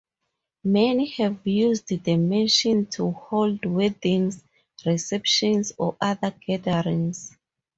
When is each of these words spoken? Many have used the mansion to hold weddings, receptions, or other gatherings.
Many 0.63 1.09
have 1.17 1.45
used 1.45 1.89
the 1.89 2.17
mansion 2.17 2.87
to 2.87 3.11
hold 3.11 3.63
weddings, 3.67 4.43
receptions, 4.83 5.73
or 5.77 5.95
other 6.01 6.31
gatherings. 6.31 7.37